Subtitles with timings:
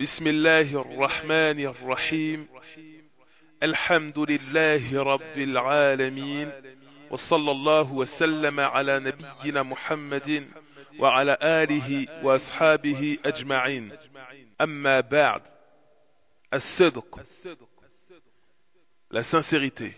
[0.00, 2.46] بسم الله الرحمن الرحيم.
[3.62, 6.52] الحمد لله رب العالمين
[7.10, 10.48] وصلى الله وسلم على نبينا محمد
[10.98, 13.92] وعلى آله وأصحابه أجمعين.
[14.60, 15.42] أما بعد
[16.54, 17.20] الصدق
[19.10, 19.92] la sincérité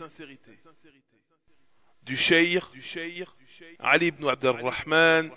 [2.03, 2.65] du cheikh
[3.79, 5.31] Ali ibn Abd al-Rahman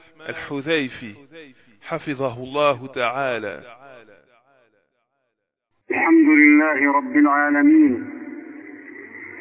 [1.81, 3.84] حفظه الله تعالى
[5.91, 8.09] الحمد لله رب العالمين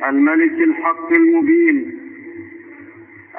[0.08, 2.00] الملك الحق المبين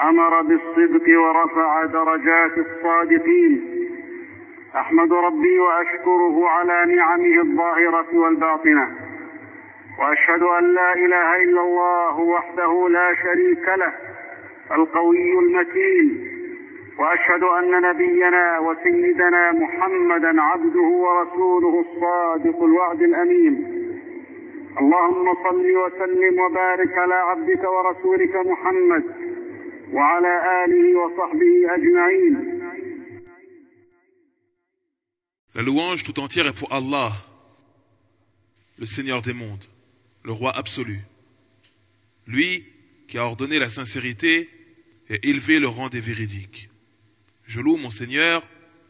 [0.09, 3.52] أمر بالصدق ورفع درجات الصادقين
[4.76, 8.88] أحمد ربي وأشكره على نعمه الظاهرة والباطنة
[10.00, 13.94] وأشهد أن لا إله إلا الله وحده لا شريك له
[14.78, 16.34] القوي المتين
[16.99, 23.53] واشهد ان نبينا وسيدنا محمدا عبده ورسوله الصادق الوعد الامين
[24.81, 29.03] اللهم صل وسلم وبارك على عبدك ورسولك محمد
[29.94, 30.33] وعلى
[30.64, 32.55] اله وصحبه اجمعين
[35.58, 37.14] La louange tout entière est pour Allah,
[38.77, 39.66] le Seigneur des mondes,
[40.25, 41.00] le roi absolu.
[42.27, 42.66] Lui
[43.08, 44.50] qui a ordonné la sincérité
[45.09, 46.67] et élevé le rang des véridiques.
[47.46, 48.46] Je loue mon Seigneur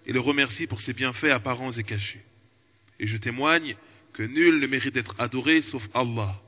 [0.06, 2.24] et le remercie pour ses bienfaits apparents et cachés.
[3.00, 3.76] Et je témoigne
[4.14, 6.42] que nul ne mérite d'être adoré sauf Allah,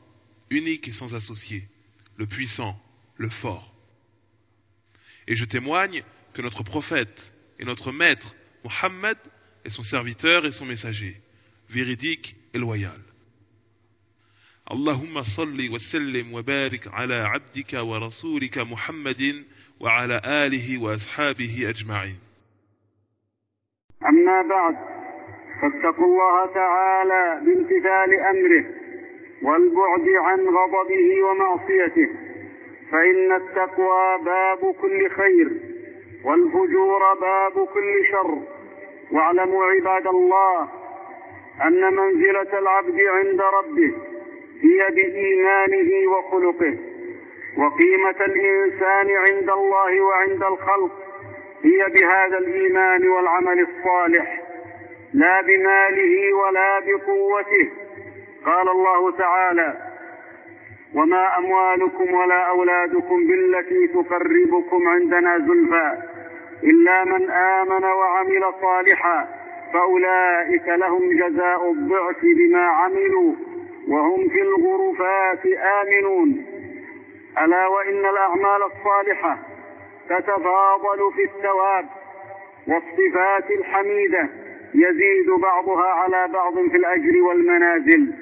[0.50, 1.68] unique et sans associé,
[2.16, 2.80] le puissant,
[3.18, 3.74] le fort.
[5.28, 9.18] Et je témoigne que notre prophète et notre maître, Mohammed,
[9.66, 11.20] est son serviteur et son messager,
[11.70, 13.02] véridique et loyal.
[14.70, 19.44] Allahumma salli wa sallim wa barik ala abdika wa rasulika Muhammadin
[19.82, 22.20] وعلى آله وأصحابه أجمعين.
[24.10, 24.76] أما بعد
[25.62, 28.66] فاتقوا الله تعالى بامتثال أمره
[29.44, 32.10] والبعد عن غضبه ومعصيته
[32.92, 35.48] فإن التقوى باب كل خير
[36.26, 38.58] والفجور باب كل شر.
[39.12, 40.62] واعلموا عباد الله
[41.68, 43.94] أن منزلة العبد عند ربه
[44.62, 46.87] هي بإيمانه وخلقه.
[47.58, 50.92] وقيمة الإنسان عند الله وعند الخلق
[51.64, 54.42] هي بهذا الإيمان والعمل الصالح
[55.14, 57.68] لا بماله ولا بقوته.
[58.46, 59.78] قال الله تعالى
[60.96, 65.98] وما أموالكم ولا أولادكم بالتي تقربكم عندنا زلفى
[66.64, 69.28] إلا من آمن وعمل صالحا
[69.74, 73.34] فأولئك لهم جزاء الضعف بما عملوا
[73.88, 75.46] وهم في الغرفات
[75.82, 76.57] آمنون.
[77.46, 79.38] ألا وإن الأعمال الصالحة
[80.10, 81.86] تتفاضل في الثواب
[82.68, 84.30] والصفات الحميدة
[84.74, 88.14] يزيد بعضها على بعض في الأجر والمنازل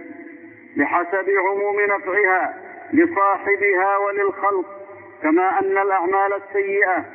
[0.77, 2.53] بحسب عموم نفعها
[2.93, 4.65] لصاحبها وللخلق
[5.23, 7.05] كما أن الأعمال السيئة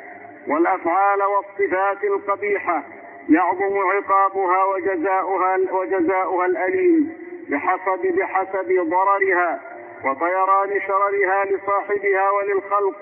[0.49, 2.85] والأفعال والصفات القبيحة
[3.29, 7.13] يعظم عقابها وجزاؤها وجزاؤها الأليم
[7.51, 9.61] بحسب بحسب ضررها
[10.06, 13.00] وطيران شررها لصاحبها وللخلق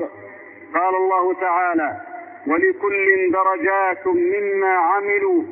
[0.74, 1.92] قال الله تعالى
[2.48, 5.44] ولكل درجات مما عملوا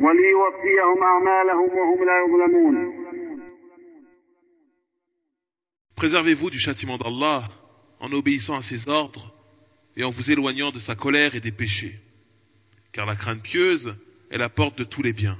[0.00, 2.98] وليوفيهم اعمالهم وهم لا يظلمون
[5.96, 7.42] Préservez-vous du châtiment d'Allah
[7.98, 9.32] en obéissant à ses ordres
[9.96, 11.98] et en vous éloignant de sa colère et des péchés.
[12.92, 13.92] Car la crainte pieuse
[14.30, 15.36] est la porte de tous les biens,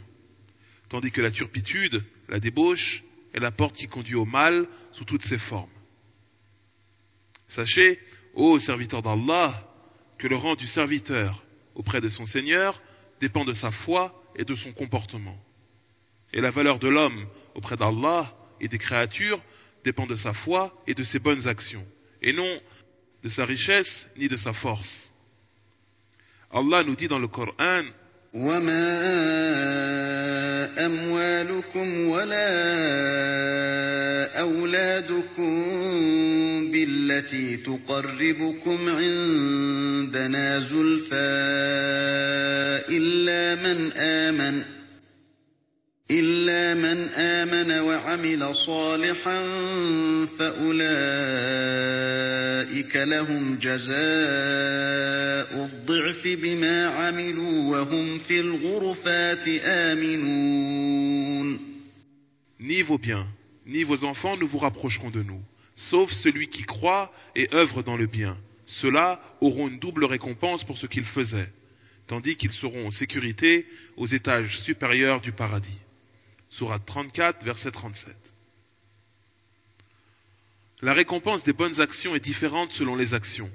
[0.89, 3.05] tandis que la turpitude, la débauche,
[3.35, 5.70] est la porte qui conduit au mal sous toutes ses formes.
[7.48, 8.00] Sachez,
[8.34, 9.54] ô serviteur d'Allah,
[10.18, 11.44] que le rang du serviteur
[11.76, 12.82] auprès de son Seigneur
[13.20, 15.38] dépend de sa foi et de son comportement.
[16.32, 19.42] Et la valeur de l'homme auprès d'Allah et des créatures
[19.84, 21.86] dépend de sa foi et de ses bonnes actions,
[22.22, 22.62] et non
[23.24, 25.12] de sa richesse ni de sa force.
[26.52, 27.84] Allah nous dit dans le Coran,
[30.78, 32.54] أموالكم ولا
[34.40, 35.64] أولادكم
[36.72, 41.14] بالتي تقربكم عندنا زلفى
[42.90, 44.64] إلا من آمن
[46.13, 49.41] إلا من آمن وعمل صالحا
[50.39, 50.77] فأولئك
[52.97, 53.99] لهم جزاء
[55.65, 61.59] الضعف بما عملوا وهم في الغرفات آمنون
[62.61, 63.27] Ni vos biens,
[63.67, 65.41] ni vos enfants ne vous rapprocheront de nous,
[65.77, 68.37] sauf celui qui croit et œuvre dans le bien.
[68.67, 71.51] Ceux-là auront une double récompense pour ce qu'ils faisaient,
[72.09, 73.67] tandis qu'ils seront en sécurité
[73.97, 75.79] aux étages supérieurs du paradis.
[76.54, 78.14] Sourate 34, verset 37.
[80.84, 83.50] La récompense des bonnes actions est différente selon les actions.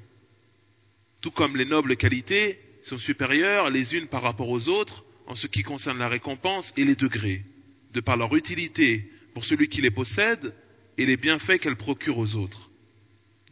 [1.20, 5.46] Tout comme les nobles qualités sont supérieures les unes par rapport aux autres en ce
[5.46, 7.44] qui concerne la récompense et les degrés,
[7.92, 10.52] de par leur utilité pour celui qui les possède
[10.96, 12.68] et les bienfaits qu'elles procurent aux autres.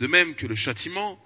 [0.01, 1.23] De même que le châtiment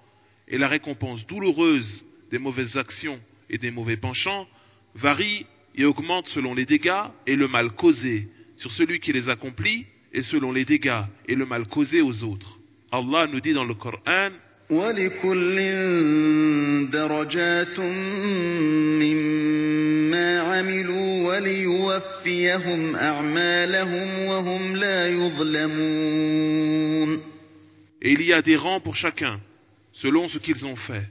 [0.47, 3.19] et la récompense douloureuse des mauvaises actions
[3.49, 4.47] et des mauvais penchants
[4.93, 8.27] varient et augmentent selon les dégâts et le mal causé
[8.57, 12.59] sur celui qui les accomplit et selon les dégâts et le mal causé aux autres.
[12.91, 14.29] Allah nous dit dans le Coran
[28.01, 29.39] Et il y a des rangs pour chacun,
[29.91, 31.03] selon ce qu'ils ont fait,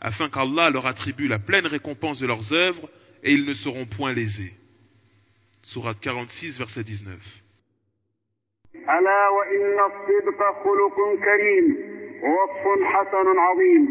[0.00, 2.88] afin qu'Allah leur attribue la pleine récompense de leurs œuvres
[3.22, 4.52] et ils ne seront point lésés.
[5.62, 7.16] Sourate 46, verset 19.
[8.74, 11.66] ألا وإن الصدق خلق كريم
[12.22, 13.82] ووصف حسن عظيم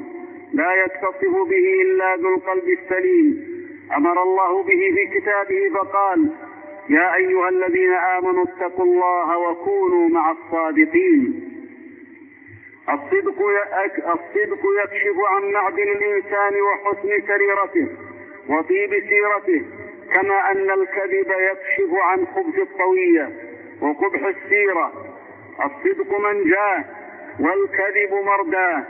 [0.53, 3.27] لا يتصف به إلا ذو القلب السليم
[3.97, 6.19] أمر الله به في كتابه فقال
[6.89, 11.21] يا أيها الذين آمنوا اتقوا الله وكونوا مع الصادقين
[12.89, 13.39] الصدق
[14.15, 18.08] الصدق يكشف عن معدن الإنسان وحسن سريرته
[18.49, 19.65] وطيب سيرته
[20.13, 23.29] كما أن الكذب يكشف عن خبث الطوية
[23.81, 24.87] وقبح السيرة.
[25.67, 26.85] الصدق منجاه
[27.39, 28.85] والكذب مرداه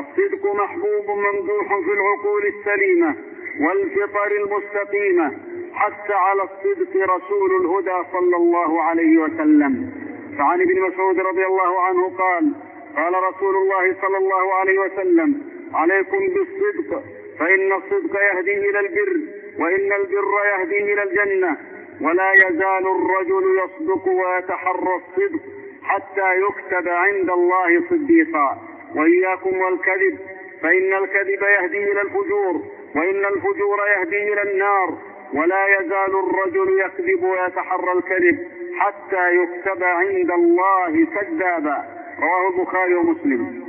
[0.00, 3.16] الصدق محبوب ممدوح في العقول السليمة
[3.64, 5.26] والفطر المستقيمة.
[5.74, 9.90] حث على الصدق رسول الهدى صلى الله عليه وسلم.
[10.38, 12.54] فعن ابن مسعود رضي الله عنه قال
[12.96, 15.42] قال رسول الله صلى الله عليه وسلم
[15.74, 17.13] عليكم بالصدق.
[17.38, 19.12] فإن الصدق يهدي إلى البر
[19.58, 21.58] وإن البر يهدي إلى الجنة.
[22.00, 25.42] ولا يزال الرجل يصدق ويتحرى الصدق
[25.82, 28.48] حتى يكتب عند الله صديقا.
[28.96, 30.18] وإياكم والكذب
[30.62, 32.54] فإن الكذب يهدي إلى الفجور
[32.96, 34.88] وإن الفجور يهدي إلى النار.
[35.34, 38.38] ولا يزال الرجل يكذب ويتحرى الكذب
[38.80, 41.78] حتى يكتب عند الله كذابا.
[42.18, 43.64] رواه البخاري ومسلم.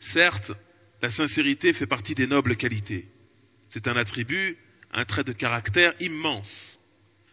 [0.00, 0.69] Certes,
[1.02, 3.06] La sincérité fait partie des nobles qualités.
[3.68, 4.56] C'est un attribut,
[4.92, 6.78] un trait de caractère immense.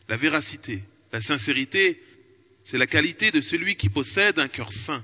[0.07, 2.01] La véracité, la sincérité,
[2.63, 5.03] c'est la qualité de celui qui possède un cœur saint.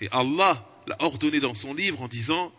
[0.00, 2.52] Et Allah l'a ordonné dans son livre en disant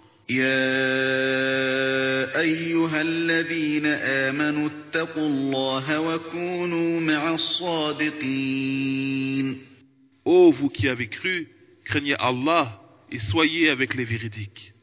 [10.25, 11.47] Ô vous qui avez cru,
[11.83, 12.79] craignez Allah
[13.11, 14.73] et soyez avec les véridiques.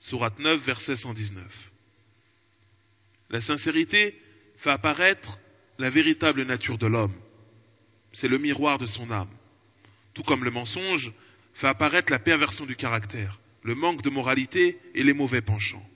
[0.00, 1.70] Sourate 9, verset 119.
[3.30, 4.20] La sincérité
[4.56, 5.38] fait apparaître
[5.78, 7.16] la véritable nature de l'homme.
[8.12, 9.30] C'est le miroir de son âme.
[10.14, 11.12] Tout comme le mensonge
[11.54, 15.86] fait apparaître la perversion du caractère, le manque de moralité et les mauvais penchants.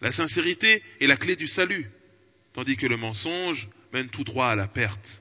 [0.00, 1.90] La sincérité est la clé du salut,
[2.52, 5.20] tandis que le mensonge mène tout droit à la perte.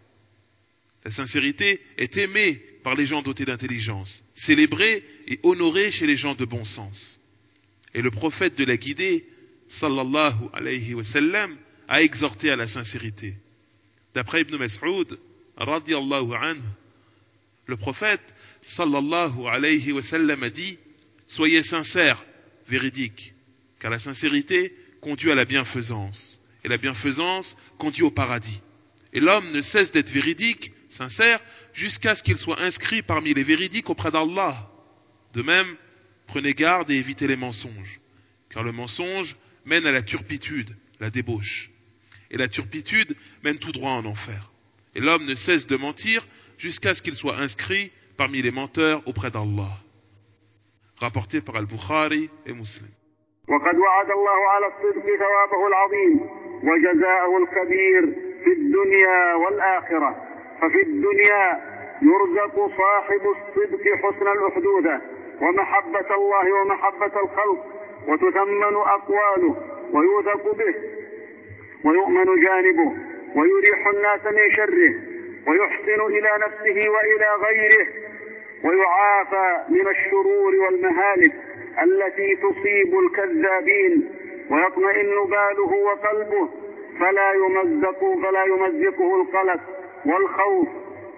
[1.06, 6.36] La sincérité est aimée par les gens dotés d'intelligence, célébrée et honorée chez les gens
[6.36, 7.20] de bon sens.
[7.94, 9.26] Et le prophète de la guidée,
[9.70, 11.56] sallallahu alayhi wa sallam,
[11.88, 13.36] a exhorté à la sincérité.
[14.14, 15.18] D'après Ibn Mas'ud,
[15.58, 16.62] radiallahu anhu,
[17.66, 18.22] le prophète,
[18.62, 20.78] sallallahu alayhi wa sallam, a dit
[21.28, 22.24] Soyez sincères,
[22.68, 23.34] véridiques,
[23.80, 28.60] car la sincérité conduit à la bienfaisance, et la bienfaisance conduit au paradis.
[29.14, 31.40] Et l'homme ne cesse d'être véridique, sincère,
[31.73, 34.57] jusqu'à ce qu'il soit inscrit parmi les véridiques auprès d'Allah.
[35.35, 35.67] De même,
[36.27, 38.01] prenez garde et évitez les mensonges,
[38.51, 41.71] car le mensonge mène à la turpitude, la débauche.
[42.31, 44.51] Et la turpitude mène tout droit en enfer.
[44.95, 46.27] Et l'homme ne cesse de mentir
[46.59, 49.71] jusqu'à ce qu'il soit inscrit parmi les menteurs auprès d'Allah.
[50.99, 52.91] Rapporté par Al-Bukhari et Muslim.
[53.49, 56.17] وقد وعد الله على الصدق ثوابه العظيم
[56.69, 58.03] وجزاءه الكبير
[58.45, 60.11] في الدنيا والآخرة
[60.62, 65.02] ففي الدنيا يرزق صاحب الصدق حسن الأحدوثة
[65.42, 67.66] ومحبة الله ومحبة الخلق
[68.08, 69.56] وتثمن أقواله
[69.94, 70.76] ويوثق به
[71.86, 72.92] ويؤمن جانبه
[73.36, 74.94] ويريح الناس من شره
[75.48, 77.88] ويحسن إلى نفسه وإلى غيره
[78.64, 81.34] ويعافى من الشرور والمهالك
[81.84, 84.12] التي تصيب الكذابين
[84.52, 86.50] ويطمئن باله وقلبه
[87.00, 89.60] فلا يمزق فلا يمزقه القلق
[90.06, 90.68] والخوف.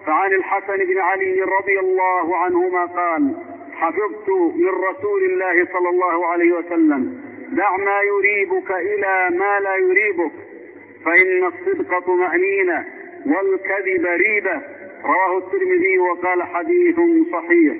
[0.06, 3.34] فعن الحسن بن علي رضي الله عنهما قال
[3.72, 7.20] حفظت من رسول الله صلى الله عليه وسلم
[7.52, 10.32] دع ما يريبك إلى ما لا يريبك
[11.04, 12.86] فإن الصدق طمأنينة
[13.26, 14.62] والكذب ريبة.
[15.04, 16.96] رواه الترمذي وقال حديث
[17.32, 17.76] صحيح.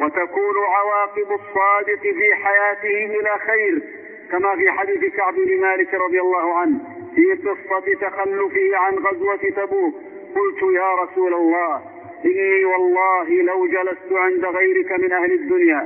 [0.00, 3.82] وتكون عواقب الصادق في حياته إلى خير
[4.30, 6.80] كما في حديث كعب بن مالك رضي الله عنه
[7.14, 9.94] في قصة تخلفه عن غزوة تبوك.
[10.36, 11.82] قلت يا رسول الله
[12.24, 15.80] إني والله لو جلست عند غيرك من أهل الدنيا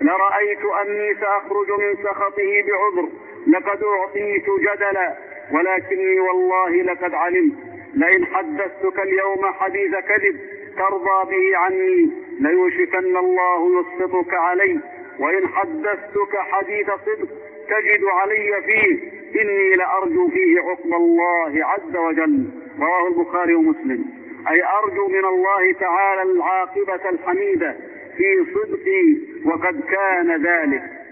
[0.00, 3.08] لرأيت أني سأخرج من سخطه بعذر
[3.54, 5.16] لقد أعطيت جدلا
[5.54, 7.54] ولكني والله لقد علمت
[7.94, 10.36] لئن حدثتك اليوم حديث كذب
[10.78, 14.80] ترضى به عني ليوشكن الله يسقطك علي
[15.20, 17.28] وإن حدثتك حديث صدق
[17.68, 22.48] تجد علي فيه إني لأرجو فيه عقب الله عز وجل.
[22.79, 24.05] رواه البخاري ومسلم
[24.47, 27.71] أي أرجو من الله تعالى العاقبة الحميدة
[28.17, 29.05] في صدقي
[29.45, 31.03] وقد كان ذلك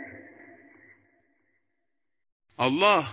[2.58, 3.04] Allah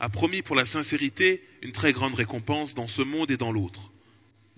[0.00, 3.90] a promis pour la sincérité une très grande récompense dans ce monde et dans l'autre.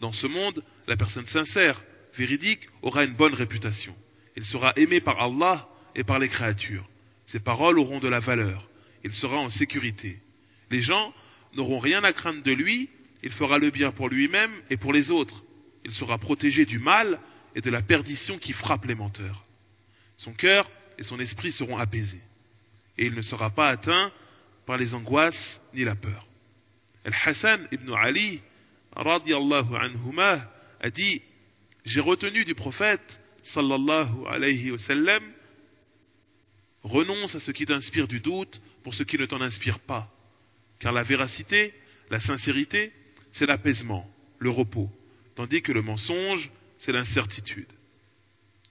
[0.01, 3.95] Dans ce monde, la personne sincère, véridique, aura une bonne réputation.
[4.37, 6.85] Il sera aimé par Allah et par les créatures.
[7.27, 8.69] Ses paroles auront de la valeur.
[9.05, 10.19] Il sera en sécurité.
[10.71, 11.13] Les gens
[11.55, 12.91] n'auront rien à craindre de lui.
[13.24, 15.44] il fera le bien pour lui-même et pour les autres.
[15.86, 17.20] Il sera protégé du mal
[17.56, 19.44] et de la perdition qui frappe les menteurs.
[20.18, 22.22] Son cœur et son esprit seront apaisés.
[22.98, 24.12] Et il ne sera pas atteint
[24.66, 26.28] par les angoisses ni la peur.
[27.06, 28.42] Al-Hassan ibn Ali,
[28.96, 30.50] radiallahu anhuma,
[30.82, 31.22] a dit
[31.86, 35.24] J'ai retenu du prophète, sallallahu alayhi wa sallam,
[36.84, 40.14] renonce à ce qui t'inspire du doute pour ce qui ne t'en inspire pas.
[40.80, 41.74] Car la véracité,
[42.10, 42.92] la sincérité,
[43.32, 44.10] c'est l'apaisement,
[44.40, 44.90] le repos,
[45.36, 47.68] tandis que le mensonge, c'est l'incertitude.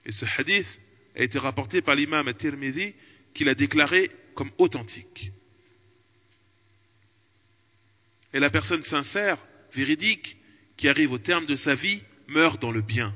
[0.05, 0.79] Et ce hadith
[1.15, 2.93] a été rapporté par l'imam at-Tirmidhi
[3.33, 5.31] qui l'a déclaré comme authentique.
[8.33, 9.37] Et la personne sincère,
[9.73, 10.37] véridique,
[10.77, 13.13] qui arrive au terme de sa vie, meurt dans le bien.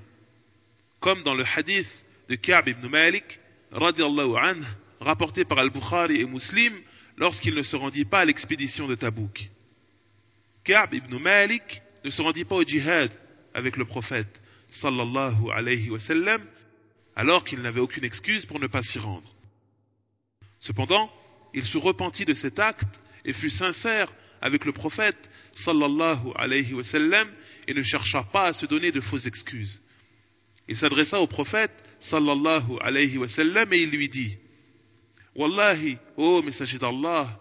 [1.00, 3.40] Comme dans le hadith de Ka'b ibn Malik,
[3.72, 4.64] radiallahu anhu,
[5.00, 6.74] rapporté par Al-Bukhari et Muslim,
[7.18, 9.50] lorsqu'il ne se rendit pas à l'expédition de Tabouk.
[10.64, 13.12] Ka'b ibn Malik ne se rendit pas au djihad
[13.54, 16.00] avec le prophète, sallallahu alayhi wa
[17.16, 19.30] alors qu'il n'avait aucune excuse pour ne pas s'y rendre.
[20.60, 21.12] Cependant,
[21.54, 26.84] il se repentit de cet acte et fut sincère avec le prophète sallallahu alayhi wa
[27.68, 29.82] et ne chercha pas à se donner de fausses excuses.
[30.68, 34.38] Il s'adressa au prophète sallallahu alayhi wa et il lui dit
[35.36, 37.40] Wallahi, ô messager d'Allah,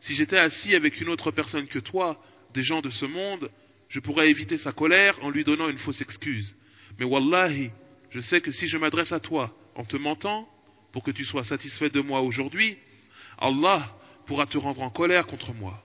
[0.00, 2.20] si j'étais assis avec une autre personne que toi,
[2.54, 3.50] des gens de ce monde,
[3.88, 6.54] je pourrais éviter sa colère en lui donnant une fausse excuse.
[6.98, 7.70] Mais Wallahi,
[8.10, 10.48] je sais que si je m'adresse à toi en te mentant,
[10.92, 12.76] pour que tu sois satisfait de moi aujourd'hui,
[13.38, 13.94] Allah
[14.26, 15.84] pourra te rendre en colère contre moi.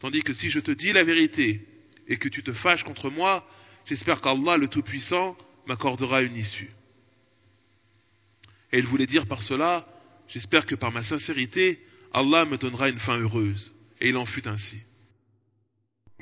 [0.00, 1.66] Tandis que si je te dis la vérité
[2.08, 3.46] et que tu te fâches contre moi,
[3.86, 5.36] j'espère qu'Allah le Tout-Puissant
[5.66, 6.70] m'accordera une issue.
[8.72, 9.86] Et il voulait dire par cela,
[10.28, 11.80] j'espère que par ma sincérité,
[12.12, 13.72] Allah me donnera une fin heureuse.
[14.00, 14.78] Et il en fut ainsi.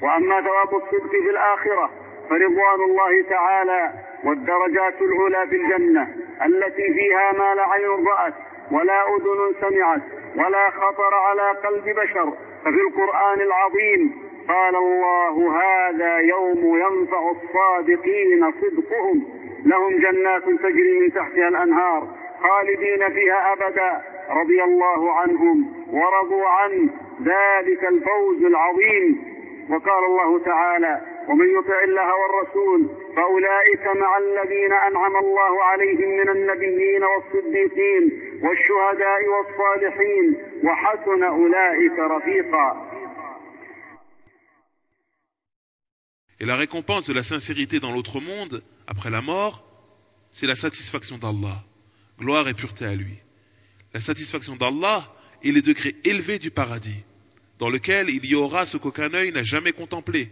[0.02, 1.90] وأما ثواب الصدق في الآخرة
[2.30, 3.92] فرضوان الله تعالى
[4.24, 6.02] والدرجات العلى في الجنة
[6.46, 8.34] التي فيها ما لا عين رأت
[8.72, 10.02] ولا أذن سمعت
[10.36, 12.32] ولا خطر على قلب بشر.
[12.64, 19.38] ففي القرآن العظيم قال الله هذا يوم ينفع الصادقين صدقهم.
[19.66, 22.08] لهم جنات تجري من تحتها الأنهار
[22.42, 24.02] خالدين فيها أبدا.
[24.30, 25.56] رضي الله عنهم
[25.92, 26.90] ورضوا عنه.
[27.22, 29.27] ذلك الفوز العظيم.
[29.69, 32.81] وقال الله تعالى ومن يطع الله والرسول
[33.15, 38.03] فأولئك مع الذين أنعم الله عليهم من النبيين والصديقين
[38.43, 40.25] والشهداء والصالحين
[40.65, 42.93] وحسن أولئك رفيقا
[46.39, 49.63] Et la récompense de la sincérité dans l'autre monde, après la mort,
[50.33, 51.63] c'est la satisfaction d'Allah.
[52.19, 53.17] Gloire et pureté à lui.
[53.93, 55.07] La satisfaction d'Allah
[55.43, 57.03] est les degrés élevés du paradis,
[57.59, 60.31] dans lequel il y aura ce qu'aucun œil n'a jamais contemplé,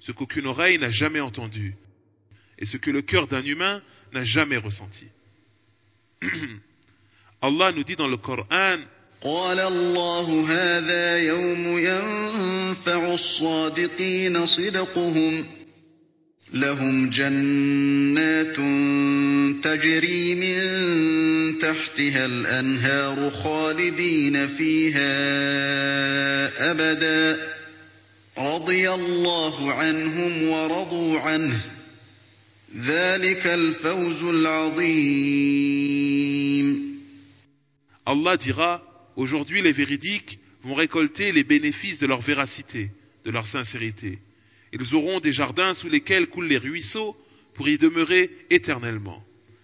[0.00, 1.74] ce qu'aucune oreille n'a jamais entendu,
[2.58, 3.82] et ce que le cœur d'un humain
[4.12, 5.06] n'a jamais ressenti.
[7.42, 8.78] Allah nous dit dans le Coran
[9.20, 15.46] قال الله هذا يوم ينفع الصادقين صدقهم
[16.54, 18.58] لهم جنات
[19.61, 25.11] تجري من تحتها الأنهار خالدين فيها
[26.71, 27.47] أبدا
[28.37, 31.59] رضي الله عنهم ورضوا عنه
[32.77, 35.43] ذلك الفوز العظيم
[38.05, 38.81] Allah dira
[39.15, 42.89] Aujourd'hui les véridiques vont récolter les bénéfices de leur véracité
[43.25, 44.19] de leur sincérité.
[44.73, 47.15] Ils auront des jardins sous lesquels coulent les ruisseaux
[47.53, 49.23] pour y demeurer éternellement.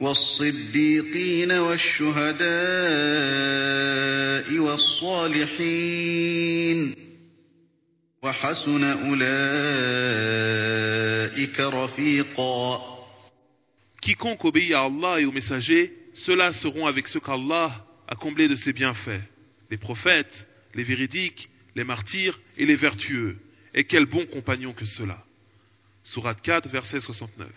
[0.00, 2.42] والصديقين والشهداء
[4.58, 6.14] والصالحين
[8.22, 9.20] وحسن أولئك
[11.60, 12.92] رفيقا
[14.02, 18.56] Quiconque obéit à Allah et aux messagers, ceux-là seront avec ceux qu'Allah a comblés de
[18.56, 19.22] ses bienfaits,
[19.70, 23.38] les prophètes, les véridiques, les martyrs et les vertueux.
[23.74, 25.24] Et quel bon compagnon que cela.
[26.02, 27.48] Surat 4, verset 69.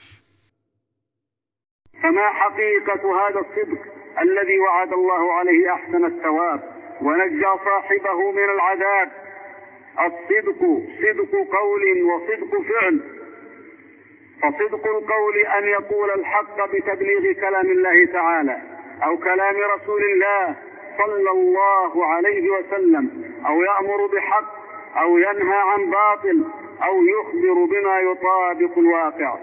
[2.02, 3.82] فما حقيقة هذا الصدق
[4.22, 6.60] الذي وعد الله عليه أحسن الثواب
[7.02, 9.10] ونجى صاحبه من العذاب؟
[9.98, 10.60] الصدق
[11.02, 13.00] صدق قول وصدق فعل.
[14.42, 18.62] فصدق القول أن يقول الحق بتبليغ كلام الله تعالى
[19.04, 20.56] أو كلام رسول الله
[20.98, 24.50] صلى الله عليه وسلم أو يأمر بحق
[25.02, 26.44] أو ينهى عن باطل
[26.82, 29.38] أو يخبر بما يطابق الواقع.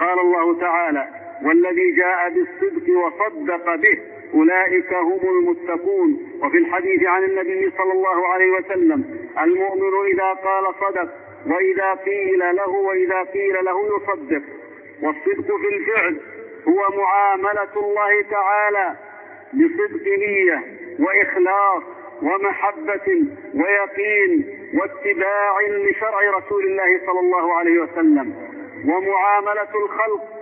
[0.00, 3.98] قال الله تعالى والذي جاء بالصدق وصدق به
[4.34, 6.10] أولئك هم المتقون.
[6.42, 9.04] وفي الحديث عن النبي صلى الله عليه وسلم
[9.42, 11.08] المؤمن إذا قال صدق
[11.46, 14.42] وإذا قيل له وإذا قيل له يصدق.
[15.02, 16.20] والصدق في الفعل
[16.68, 18.96] هو معاملة الله تعالى
[19.52, 20.64] بصدق نية
[21.00, 21.82] وإخلاص
[22.22, 23.08] ومحبة
[23.54, 28.34] ويقين واتباع لشرع رسول الله صلى الله عليه وسلم.
[28.88, 30.37] ومعاملة الخلق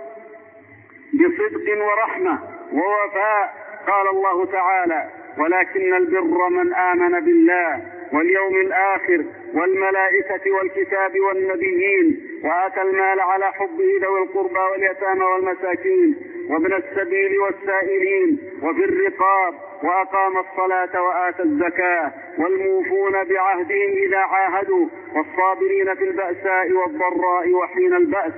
[1.13, 2.39] بصدق ورحمة
[2.73, 3.53] ووفاء
[3.87, 7.81] قال الله تعالى ولكن البر من آمن بالله
[8.13, 9.19] واليوم الآخر
[9.53, 16.15] والملائكة والكتاب والنبيين وآتى المال على حبه ذوي القربى واليتامى والمساكين
[16.49, 19.53] وابن السبيل والسائلين وفي الرقاب
[19.83, 28.33] وأقام الصلاة وآتى الزكاة والموفون بعهدهم إذا عاهدوا والصابرين في البأساء والضراء وحين البأس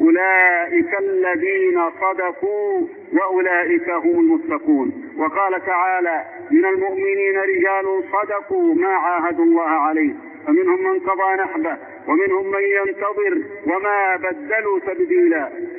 [0.00, 6.16] أولئك الذين صدقوا وأولئك هم المتقون وقال تعالى
[6.50, 10.12] من المؤمنين رجال صدقوا ما عاهدوا الله عليه
[10.46, 13.34] فمنهم من قضى نحبه ومنهم من ينتظر
[13.66, 15.78] وما بدلوا تبديلا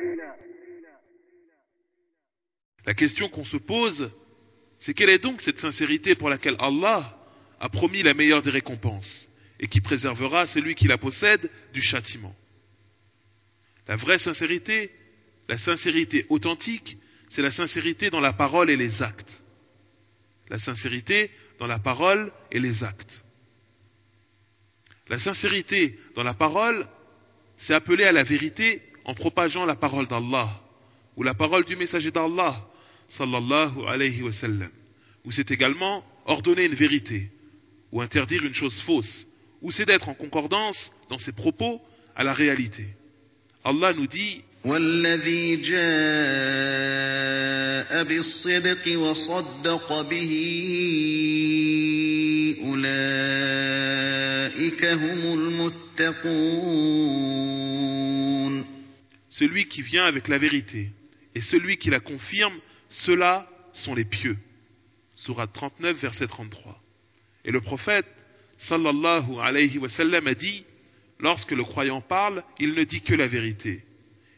[2.86, 4.10] La question qu'on se pose,
[4.80, 7.02] c'est quelle est donc cette sincérité pour laquelle Allah
[7.60, 9.28] a promis la meilleure des récompenses
[9.60, 12.34] et qui préservera celui qui la possède du châtiment.
[13.90, 14.88] La vraie sincérité,
[15.48, 16.96] la sincérité authentique,
[17.28, 19.42] c'est la sincérité dans la parole et les actes.
[20.48, 23.24] La sincérité dans la parole et les actes.
[25.08, 26.86] La sincérité dans la parole,
[27.56, 30.48] c'est appeler à la vérité en propageant la parole d'Allah
[31.16, 32.64] ou la parole du messager d'Allah
[33.08, 34.70] sallallahu alayhi wa sallam.
[35.24, 37.28] Ou c'est également ordonner une vérité
[37.90, 39.26] ou interdire une chose fausse
[39.62, 41.82] ou c'est d'être en concordance dans ses propos
[42.14, 42.86] à la réalité.
[43.63, 45.75] Allah nous dit والذي جاء
[48.03, 50.31] بالصدق وصدق به
[52.63, 53.65] أولئك
[54.85, 56.95] هم المتقون
[59.29, 60.89] Celui qui vient avec la vérité
[61.35, 62.53] et celui qui la confirme,
[62.89, 64.37] ceux-là sont les pieux.
[65.17, 66.81] Surat 39, verset 33.
[67.43, 68.05] Et le prophète,
[68.57, 70.63] sallallahu alayhi wa sallam, a dit
[71.20, 73.84] Lorsque le croyant parle, il ne dit que la vérité.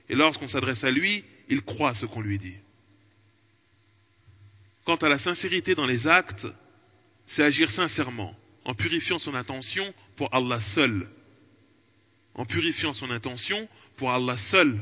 [0.09, 2.57] Et lorsqu'on s'adresse à lui, il croit ce qu'on lui dit.
[4.85, 6.47] Quant à la sincérité dans les actes,
[7.27, 11.09] c'est agir sincèrement, en purifiant son intention pour Allah seul.
[12.35, 14.77] En purifiant son intention pour Allah seul.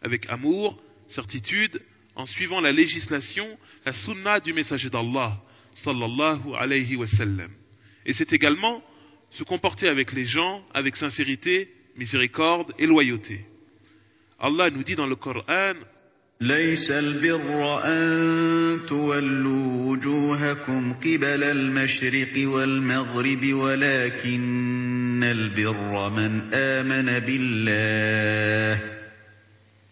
[0.00, 1.82] Avec amour, certitude,
[2.14, 3.46] en suivant la législation,
[3.84, 5.38] la sunna du messager d'Allah,
[5.74, 7.06] sallallahu alayhi wa.
[8.06, 8.82] Et c'est également
[9.30, 13.40] se comporter avec les gens avec sincérité, miséricorde et loyauté.
[14.38, 15.74] Allah nous dit dans le Coran
[16.42, 28.89] ليس البر أن تولوا وجوهكم قبل المشرق والمغرب ولكن البر من آمن بالله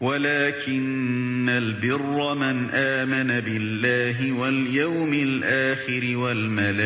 [0.00, 6.78] ولكن الْبِرَّ مَنْ آمَنَ بِاللَّهِ وَالْيَوْمِ الْآخِرِ وَالْمَلَائِكَةِ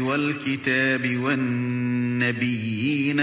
[0.00, 3.20] وَالْكِتَابِ وَالنَّبِيِّينَ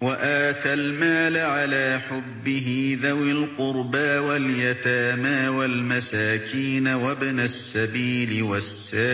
[0.00, 9.12] وَآتَى الْمَالَ عَلَىٰ حُبِّهِ ذَوِي الْقُرْبَىٰ وَالْيَتَامَىٰ وَالْمَسَاكِينَ وَابْنَ السَّبِيلِ وَالسَّائِلِينَ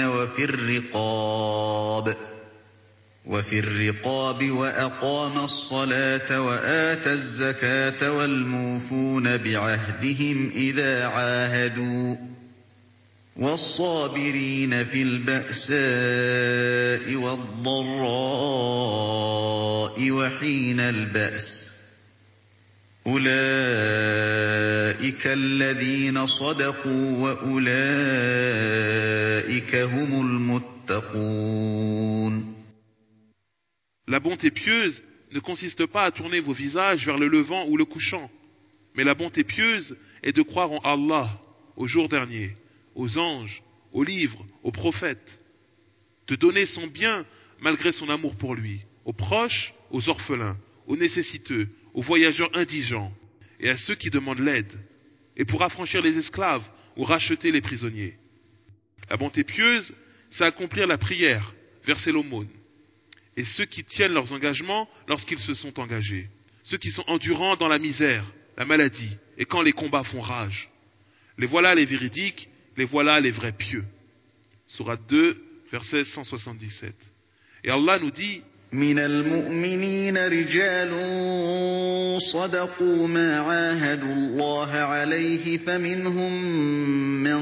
[0.00, 2.16] وَفِي الرِّقَابِ
[4.50, 12.18] وَأَقَامَ الصَّلَاةَ وَآتَى الزَّكَاةَ وَالْمُوفُونَ بِعَهْدِهِمْ إِذَا عَاهَدُوا ۖ
[13.36, 15.74] وَالصَّابِرِينَ فِي الْبَأْسَاءِ
[17.16, 18.04] وَالضَّرَّاءِ
[20.10, 21.70] وَحِينَ الْبَأْسِ ۗ
[23.06, 23.32] أُولَٰئِكَ
[25.26, 27.74] الَّذِينَ صَدَقُوا ۖ وَأُولَٰئِكَ
[29.76, 32.13] هُمُ الْمُتَّقُونَ
[34.06, 37.84] La bonté pieuse ne consiste pas à tourner vos visages vers le levant ou le
[37.84, 38.30] couchant,
[38.94, 41.40] mais la bonté pieuse est de croire en Allah,
[41.76, 42.54] au jour dernier,
[42.94, 43.62] aux anges,
[43.92, 45.40] aux livres, aux prophètes,
[46.28, 47.24] de donner son bien
[47.60, 53.12] malgré son amour pour lui, aux proches, aux orphelins, aux nécessiteux, aux voyageurs indigents
[53.60, 54.72] et à ceux qui demandent l'aide,
[55.36, 58.16] et pour affranchir les esclaves ou racheter les prisonniers.
[59.10, 59.94] La bonté pieuse,
[60.30, 62.48] c'est accomplir la prière, verser l'aumône,
[63.37, 66.27] et ceux qui tiennent leurs engagements lorsqu'ils se sont engagés,
[66.63, 68.25] ceux qui sont endurants dans la misère,
[68.57, 70.69] la maladie, et quand les combats font rage.
[71.37, 73.85] Les voilà les véridiques, les voilà les vrais pieux.
[74.67, 76.93] Surat 2, verset 177.
[77.63, 80.91] Et Allah nous dit من المؤمنين رجال
[82.21, 86.43] صدقوا ما عاهدوا الله عليه فمنهم
[87.23, 87.39] من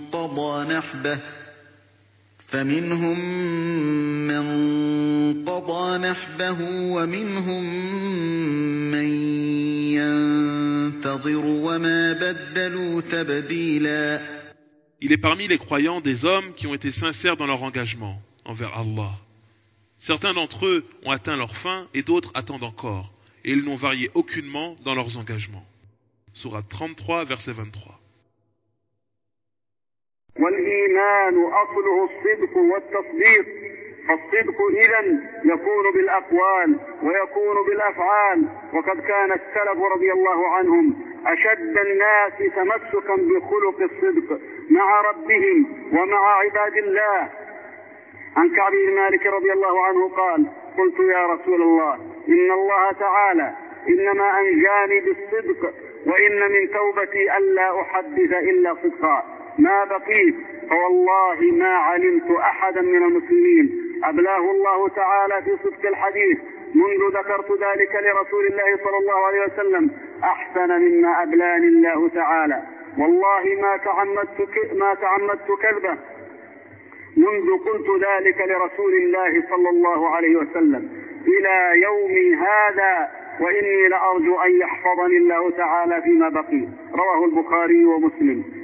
[0.00, 1.18] قضى نحبه
[2.52, 3.18] فمنهم
[4.26, 4.44] من
[5.44, 6.58] قضى نحبه
[6.94, 7.64] ومنهم
[8.90, 9.06] من
[9.96, 14.20] ينتظر وما بدلوا تبديلا
[15.00, 18.76] Il est parmi les croyants des hommes qui ont été sincères dans leur engagement envers
[18.78, 19.10] Allah.
[19.98, 23.10] Certains d'entre eux ont atteint leur fin et d'autres attendent encore,
[23.44, 25.66] et ils n'ont varié aucunement dans leurs engagements.
[26.34, 27.98] Surat 33, verset 23.
[30.39, 33.45] والإيمان أصله الصدق والتصديق.
[34.07, 35.01] فالصدق إذا
[35.53, 38.47] يكون بالأقوال ويكون بالأفعال.
[38.73, 40.95] وقد كان السلف رضي الله عنهم
[41.27, 44.39] أشد الناس تمسكا بخلق الصدق
[44.71, 47.29] مع ربهم ومع عباد الله.
[48.37, 50.47] عن كعب بن مالك رضي الله عنه قال
[50.77, 51.93] قلت يا رسول الله
[52.29, 53.55] إن الله تعالى
[53.89, 55.73] إنما أنجاني بالصدق
[56.05, 59.36] وإن من توبتي ألا أحدث إلا صدقا.
[59.59, 60.35] ما بقيت.
[60.69, 63.65] فوالله ما علمت أحدا من المسلمين.
[64.03, 66.37] أبلاه الله تعالى في صدق الحديث.
[66.75, 69.91] منذ ذكرت ذلك لرسول الله صلى الله عليه وسلم
[70.23, 72.63] أحسن مما أبلاني الله تعالى.
[72.99, 75.97] والله ما تعمدت ما تعمدت كذبه.
[77.17, 80.89] منذ قلت ذلك لرسول الله صلى الله عليه وسلم.
[81.27, 83.09] إلى يوم هذا
[83.41, 86.67] وإني لأرجو أن يحفظني الله تعالى فيما بقي.
[86.93, 88.56] رواه البخاري ومسلم.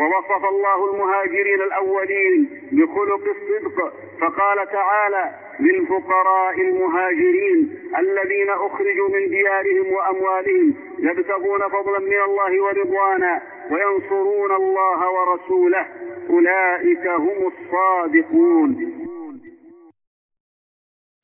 [0.00, 2.40] ووصف الله المهاجرين الأولين
[2.76, 3.76] بخلق الصدق
[4.20, 5.24] فقال تعالى
[5.60, 7.58] للفقراء المهاجرين
[8.02, 10.68] الذين أخرجوا من ديارهم وأموالهم
[11.08, 15.84] يبتغون فضلا من الله ورضوانا وينصرون الله ورسوله
[16.30, 19.00] أولئك هم الصادقون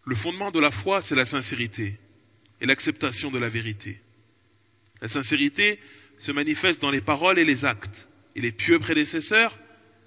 [0.09, 1.93] Le fondement de la foi, c'est la sincérité
[2.61, 3.97] et l'acceptation de la vérité.
[5.03, 5.81] La sincérité
[6.19, 8.07] se manifeste dans les paroles et les actes.
[8.37, 9.59] Et les pieux prédécesseurs,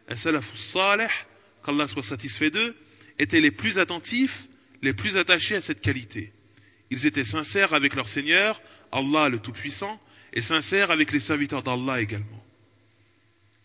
[0.08, 2.76] qu'Allah soit satisfait d'eux,
[3.18, 4.46] étaient les plus attentifs,
[4.84, 6.32] les plus attachés à cette qualité.
[6.92, 8.62] Ils étaient sincères avec leur Seigneur,
[8.92, 10.00] Allah le Tout-Puissant,
[10.32, 12.46] et sincères avec les serviteurs d'Allah également.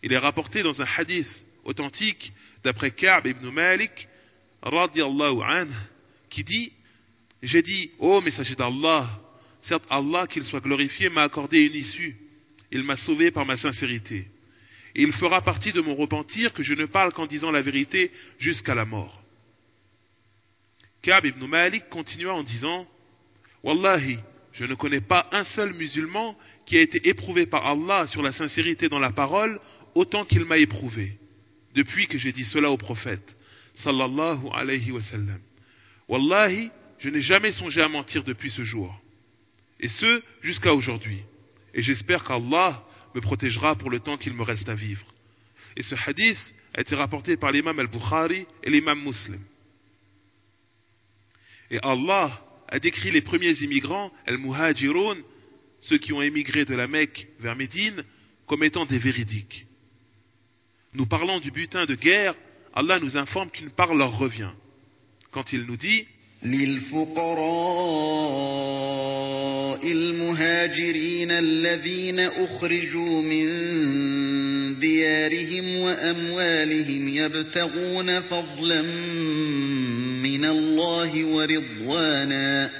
[0.01, 4.07] Il est rapporté dans un hadith authentique d'après Ka'b ibn Malik,
[4.63, 5.71] radiallahu anhu,
[6.31, 6.71] qui dit
[7.43, 9.07] J'ai dit, ô messager d'Allah,
[9.61, 12.17] certes Allah, qu'il soit glorifié, m'a accordé une issue.
[12.71, 14.27] Il m'a sauvé par ma sincérité.
[14.95, 18.11] Et il fera partie de mon repentir que je ne parle qu'en disant la vérité
[18.39, 19.21] jusqu'à la mort.
[21.01, 22.87] Ka'b ibn Malik continua en disant
[23.63, 24.19] Wallahi,
[24.53, 28.31] je ne connais pas un seul musulman qui a été éprouvé par Allah sur la
[28.31, 29.59] sincérité dans la parole
[29.95, 31.17] autant qu'il m'a éprouvé,
[31.73, 33.35] depuis que j'ai dit cela au prophète,
[33.73, 35.39] sallallahu alayhi wa sallam.
[36.07, 38.97] Wallahi, je n'ai jamais songé à mentir depuis ce jour,
[39.79, 41.19] et ce jusqu'à aujourd'hui.
[41.73, 42.83] Et j'espère qu'Allah
[43.15, 45.05] me protégera pour le temps qu'il me reste à vivre.
[45.77, 49.41] Et ce hadith a été rapporté par l'imam al-Bukhari et l'imam muslim.
[51.71, 55.17] Et Allah a décrit les premiers immigrants, al-Muhajirun,
[55.81, 58.03] ceux qui ont émigré de la Mecque vers Médine,
[58.47, 59.65] comme étant des véridiques.
[60.93, 62.35] Nous parlons du butin de guerre,
[62.73, 64.51] Allah nous informe qu'une part leur revient.
[65.31, 66.05] Quand il nous dit
[69.83, 73.45] المهاجرين الذين أخرجوا من
[74.79, 78.81] ديارهم وأموالهم يبتغون فضلا
[80.21, 82.71] من الله ورضوانا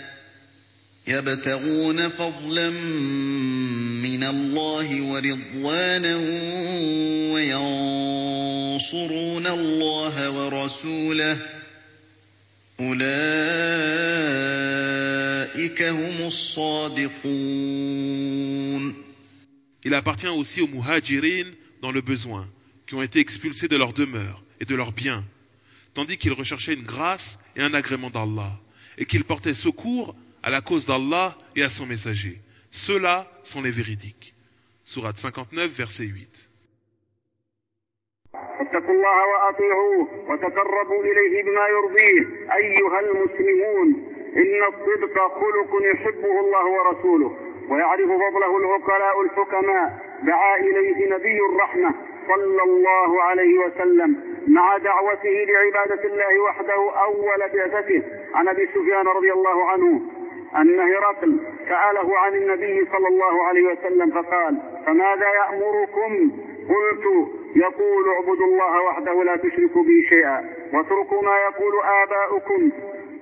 [1.08, 6.16] يبتغون فضلا من الله ورضوانا
[7.34, 11.38] وينصرون الله ورسوله.
[12.80, 14.65] أولئك
[15.81, 17.11] هم الصادقون
[19.83, 21.47] Il appartient aussi aux muhajirin
[21.81, 22.47] dans le besoin,
[22.87, 25.25] qui ont été expulsés de leur demeure et de leurs biens,
[25.95, 28.53] tandis qu'ils recherchaient une grâce et un agrément d'Allah,
[28.99, 32.41] et qu'ils portaient secours à la cause d'Allah et à son messager.
[32.71, 34.35] Ceux-là sont les véridiques.
[34.85, 36.49] Sourate 59, verset 8.
[38.60, 42.22] اتقوا الله وأطيعوه وتقربوا إليه بما يرضيه.
[42.56, 43.88] أيها المسلمون
[44.38, 47.32] إن الصدق خلق يحبه الله ورسوله
[47.70, 49.88] ويعرف فضله العقلاء الحكماء.
[50.24, 51.96] دعا إليه نبي الرحمة
[52.28, 58.04] صلى الله عليه وسلم مع دعوته لعبادة الله وحده أول بعثته.
[58.36, 60.02] عن أبي سفيان رضي الله عنه
[60.56, 66.32] أن هرقل سأله عن النبي صلى الله عليه وسلم فقال فماذا يأمركم؟
[66.70, 67.06] قلت
[67.56, 70.38] يقول اعبدوا الله وحده لا تشركوا به شيئا
[70.74, 72.72] واتركوا ما يقول آباؤكم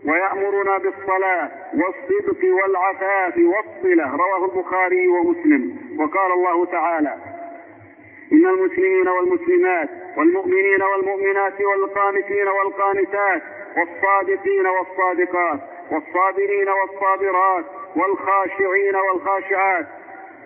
[0.08, 4.16] ويأمرنا بالصلاة والصدق والعفاف والصلة.
[4.16, 5.64] رواه البخاري ومسلم.
[6.00, 7.14] وقال الله تعالى
[8.34, 13.42] إن المسلمين والمسلمات والمؤمنين والمؤمنات والقانتين والقانتات
[13.78, 15.60] والصادقين والصادقات
[15.92, 17.66] والصابرين والصابرات
[17.96, 19.86] والخاشعين والخاشعات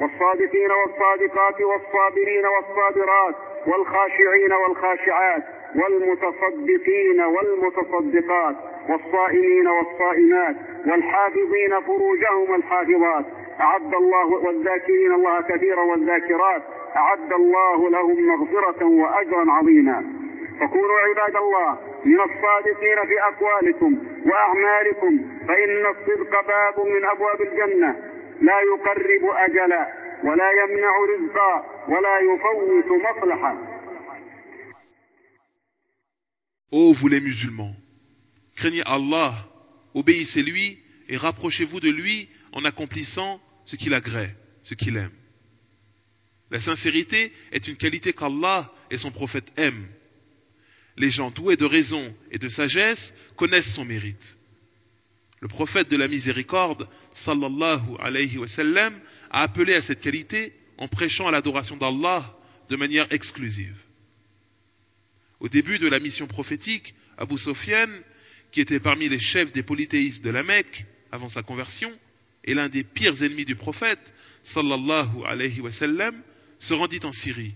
[0.02, 3.36] والصادقين والصادقات والصابرين والصابرات
[3.68, 5.44] والخاشعين والخاشعات
[5.76, 8.56] والمتصدقين والمتصدقات
[8.90, 10.56] والصائمين والصائمات
[10.88, 13.26] والحافظين فروجهم الحافظات.
[13.62, 16.62] أعد الله والذاكرين الله كثيرا والذاكرات.
[16.98, 20.06] أعد الله لهم مغفرة وأجرا عظيما.
[20.60, 23.98] فكونوا عباد الله من الصادقين في أقوالكم
[24.30, 25.12] وأعمالكم
[25.48, 27.96] فإن الصدق باب من أبواب الجنة.
[28.42, 29.88] لا يقرب أجلا
[30.24, 31.77] ولا يمنع رزقا.
[31.89, 33.83] ولا يفوت مصلحة
[36.75, 37.77] Ô vous les musulmans,
[38.57, 39.35] craignez Allah,
[39.93, 40.79] obéissez-lui
[41.11, 44.31] et rapprochez-vous de lui en accomplissant ce qu'il agrée,
[44.63, 45.13] ce qu'il aime.
[46.51, 49.87] La sincérité est une qualité qu'Allah et son prophète aiment.
[50.97, 54.37] Les gens doués de raison et de sagesse connaissent son mérite.
[55.41, 58.99] Le prophète de la miséricorde, sallallahu alayhi wa sallam,
[59.31, 62.36] a appelé à cette qualité en prêchant à l'adoration d'Allah
[62.70, 63.76] de manière exclusive.
[65.40, 67.90] Au début de la mission prophétique, Abu Sofyan,
[68.52, 71.92] qui était parmi les chefs des polythéistes de la Mecque avant sa conversion,
[72.44, 74.14] et l'un des pires ennemis du prophète,
[74.44, 76.16] sallallahu alayhi wa sallam,
[76.60, 77.54] se rendit en Syrie,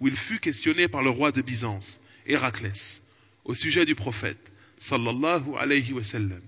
[0.00, 3.02] où il fut questionné par le roi de Byzance, Héraclès,
[3.44, 6.40] au sujet du prophète, sallallahu alayhi wa sallam.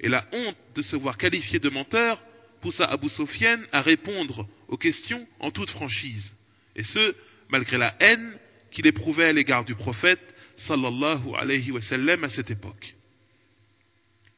[0.00, 2.22] Et la honte de se voir qualifié de menteur
[2.60, 6.34] poussa Abu Sofyan à répondre aux questions en toute franchise,
[6.74, 7.14] et ce,
[7.48, 8.38] malgré la haine
[8.70, 10.20] qu'il éprouvait à l'égard du prophète,
[10.56, 12.94] sallallahu alayhi wa sallam, à cette époque.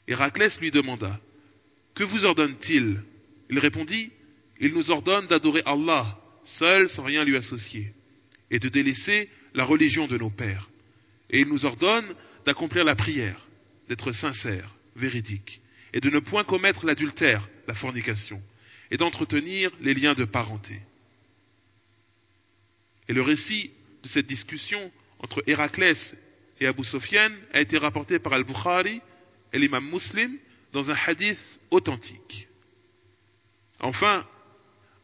[0.07, 1.19] Héraclès lui demanda,
[1.95, 3.03] Que vous ordonne-t-il?
[3.51, 4.11] Il répondit,
[4.61, 7.93] Il nous ordonne d'adorer Allah, seul sans rien lui associer,
[8.51, 10.71] et de délaisser la religion de nos pères.
[11.31, 12.07] Et il nous ordonne
[12.47, 13.41] d'accomplir la prière,
[13.89, 15.61] d'être sincère, véridique,
[15.93, 18.41] et de ne point commettre l'adultère, la fornication,
[18.91, 20.81] et d'entretenir les liens de parenté.
[23.09, 23.71] Et le récit
[24.03, 26.15] de cette discussion entre Héraclès
[26.61, 29.01] et Abu Sofyan a été rapporté par Al-Bukhari
[29.53, 30.37] et l'imam Muslim
[30.73, 32.49] dans un hadith authentique.
[33.81, 34.27] Enfin,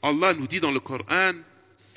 [0.03, 1.33] Allah nous dit dans le Coran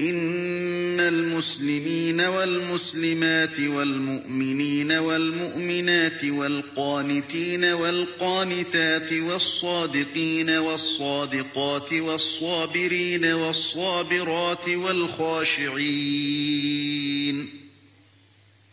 [0.01, 16.07] إن المسلمين والمسلمات والمؤمنين والمؤمنات والقانتين والقانتات والصادقين والصادقات والصابرين والصابرات والخاشعين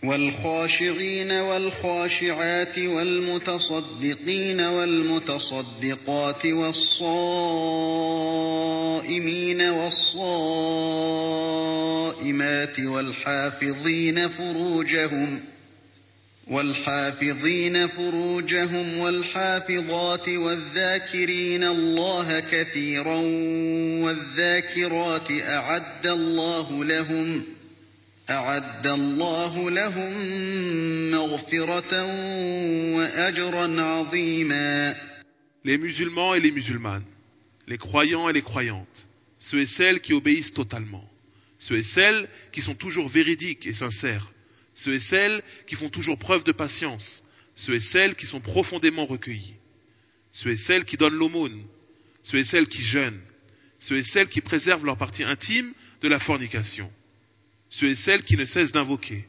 [0.04, 7.04] والخاشعين والخاشعات والمتصدقين والمتصدقات والصائمين
[9.60, 10.84] والصائمات
[16.48, 23.16] والحافظين فروجهم والحافظات والذاكرين الله كثيرا
[24.04, 27.42] والذاكرات أعد الله لهم
[28.29, 30.13] أعد الله لهم
[31.11, 32.05] مغفرة
[32.95, 34.95] وأجرا عظيما
[35.65, 37.03] Les musulmans et les musulmanes,
[37.67, 39.07] les croyants et les croyantes,
[39.39, 41.03] ceux et celles qui obéissent totalement,
[41.59, 44.31] ceux et celles qui sont toujours véridiques et sincères,
[44.73, 47.23] ceux et celles qui font toujours preuve de patience,
[47.55, 49.55] ceux et celles qui sont profondément recueillis,
[50.31, 51.61] ceux et celles qui donnent l'aumône,
[52.23, 53.19] ceux et celles qui jeûnent,
[53.79, 56.89] ceux et celles qui préservent leur partie intime de la fornication,
[57.74, 59.26] ceux et celles qui ne cessent d'invoquer.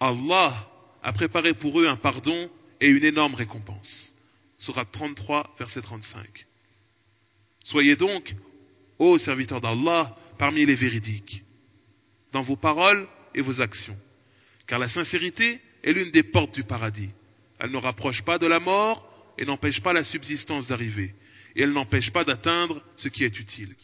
[0.00, 0.68] Allah
[1.02, 4.14] a préparé pour eux un pardon et une énorme récompense.
[4.58, 6.46] Surat 33, verset 35.
[7.64, 8.34] Soyez donc,
[8.98, 11.42] ô serviteurs d'Allah, parmi les véridiques,
[12.32, 13.98] dans vos paroles et vos actions.
[14.66, 17.08] Car la sincérité est l'une des portes du paradis.
[17.60, 21.14] Elle ne rapproche pas de la mort et n'empêche pas la subsistance d'arriver.
[21.56, 23.74] Et elle n'empêche pas d'atteindre ce qui est utile.